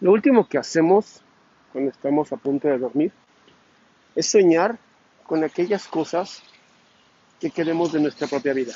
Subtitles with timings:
[0.00, 1.22] Lo último que hacemos
[1.72, 3.12] cuando estamos a punto de dormir
[4.14, 4.78] es soñar
[5.26, 6.42] con aquellas cosas
[7.40, 8.72] que queremos de nuestra propia vida.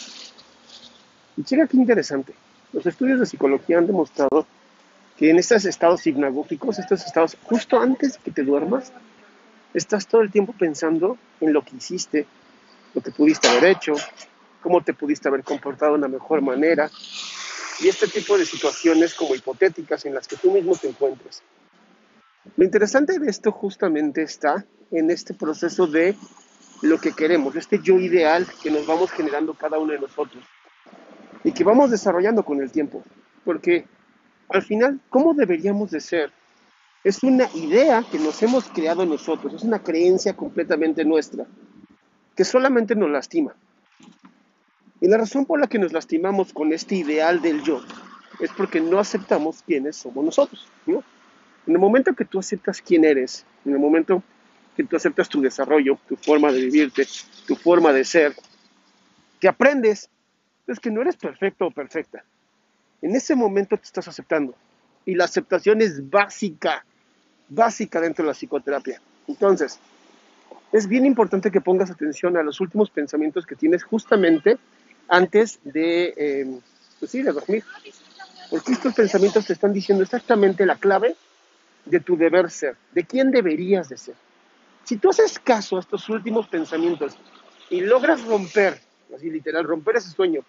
[1.37, 2.35] Y llega qué interesante.
[2.73, 4.47] Los estudios de psicología han demostrado
[5.17, 8.93] que en estos estados hipnagógicos, estos estados justo antes de que te duermas,
[9.75, 12.27] estás todo el tiempo pensando en lo que hiciste,
[12.95, 13.95] lo que pudiste haber hecho,
[14.61, 16.91] cómo te pudiste haber comportado de una mejor manera,
[17.83, 21.43] y este tipo de situaciones como hipotéticas en las que tú mismo te encuentras.
[22.57, 26.17] Lo interesante de esto justamente está en este proceso de
[26.83, 30.45] lo que queremos, este yo ideal que nos vamos generando cada uno de nosotros
[31.45, 33.03] y que vamos desarrollando con el tiempo.
[33.45, 33.87] Porque
[34.49, 36.33] al final, ¿cómo deberíamos de ser?
[37.03, 41.47] Es una idea que nos hemos creado nosotros, es una creencia completamente nuestra,
[42.37, 43.55] que solamente nos lastima.
[45.03, 47.83] Y la razón por la que nos lastimamos con este ideal del yo
[48.39, 50.69] es porque no aceptamos quiénes somos nosotros.
[50.87, 51.03] ¿no?
[51.67, 54.23] En el momento que tú aceptas quién eres, en el momento
[54.77, 57.05] que tú aceptas tu desarrollo, tu forma de vivirte,
[57.49, 58.33] tu forma de ser,
[59.41, 60.09] que aprendes,
[60.69, 62.23] es que no eres perfecto o perfecta.
[63.03, 64.55] En ese momento te estás aceptando.
[65.05, 66.85] Y la aceptación es básica,
[67.49, 69.03] básica dentro de la psicoterapia.
[69.27, 69.81] Entonces,
[70.71, 74.59] es bien importante que pongas atención a los últimos pensamientos que tienes justamente
[75.09, 76.61] antes de, eh,
[76.99, 77.65] pues de dormir.
[78.51, 81.17] Porque estos pensamientos te están diciendo exactamente la clave
[81.85, 84.15] de tu deber ser, de quién deberías de ser.
[84.85, 87.17] Si tú haces caso a estos últimos pensamientos
[87.71, 88.81] y logras romper,
[89.15, 90.43] así literal, romper ese sueño,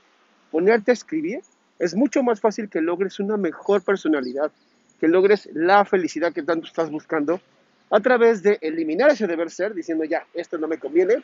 [0.51, 1.41] ponerte a escribir,
[1.79, 4.51] es mucho más fácil que logres una mejor personalidad,
[4.99, 7.41] que logres la felicidad que tanto estás buscando
[7.89, 11.23] a través de eliminar ese deber ser, diciendo ya, esto no me conviene,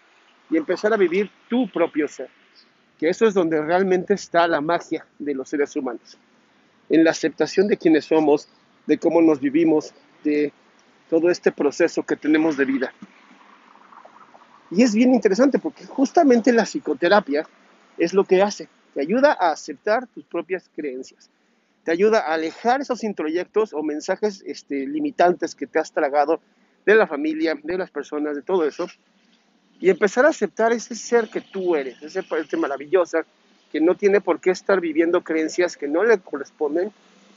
[0.50, 2.30] y empezar a vivir tu propio ser
[3.00, 6.18] que eso es donde realmente está la magia de los seres humanos,
[6.90, 8.50] en la aceptación de quienes somos,
[8.86, 10.52] de cómo nos vivimos, de
[11.10, 12.94] todo este proceso que tenemos de vida.
[14.70, 17.48] Y es bien interesante porque justamente la psicoterapia
[17.98, 21.30] es lo que hace, te ayuda a aceptar tus propias creencias,
[21.86, 26.42] te ayuda a alejar esos introyectos o mensajes este, limitantes que te has tragado
[26.86, 28.88] de la familia, de las personas, de todo eso,
[29.80, 33.26] y empezar a aceptar ese ser que tú eres, ese parte maravillosa
[33.72, 36.92] que no tiene por qué estar viviendo creencias que no le corresponden,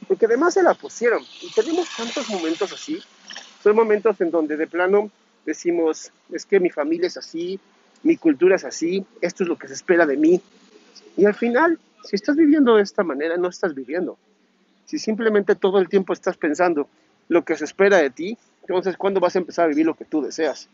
[0.09, 1.23] porque además se la pusieron.
[1.41, 3.01] Y tenemos tantos momentos así,
[3.63, 5.11] son momentos en donde de plano
[5.45, 7.61] decimos, es que mi familia es así,
[8.03, 10.41] mi cultura es así, esto es lo que se espera de mí.
[11.17, 14.19] Y al final, si estás viviendo de esta manera, no estás viviendo.
[14.87, 16.89] Si simplemente todo el tiempo estás pensando
[17.29, 20.05] lo que se espera de ti, entonces ¿cuándo vas a empezar a vivir lo que
[20.05, 20.69] tú deseas?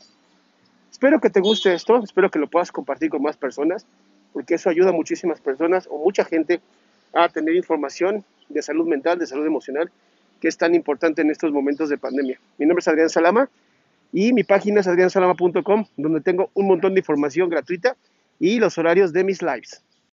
[0.91, 3.87] Espero que te guste esto, espero que lo puedas compartir con más personas,
[4.33, 6.61] porque eso ayuda a muchísimas personas o mucha gente
[7.13, 9.91] a tener información de salud mental, de salud emocional,
[10.41, 12.41] que es tan importante en estos momentos de pandemia.
[12.59, 13.49] Mi nombre es Adrián Salama
[14.13, 17.97] y mi página es adriansalama.com, donde tengo un montón de información gratuita
[18.39, 19.83] y los horarios de mis lives.